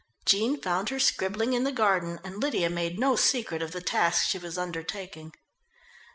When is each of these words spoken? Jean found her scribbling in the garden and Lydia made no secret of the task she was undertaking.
Jean 0.25 0.59
found 0.59 0.89
her 0.89 0.99
scribbling 0.99 1.53
in 1.53 1.63
the 1.63 1.71
garden 1.71 2.19
and 2.23 2.41
Lydia 2.41 2.71
made 2.71 2.97
no 2.97 3.15
secret 3.15 3.61
of 3.61 3.71
the 3.71 3.81
task 3.83 4.27
she 4.27 4.39
was 4.39 4.57
undertaking. 4.57 5.31